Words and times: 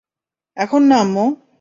এখন 0.57 0.81
না 0.89 0.97
আম্মু! 1.01 1.25